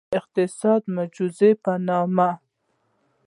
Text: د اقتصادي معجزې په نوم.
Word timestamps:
د 0.11 0.11
اقتصادي 0.19 0.87
معجزې 0.95 1.51
په 1.63 1.71
نوم. 1.87 2.17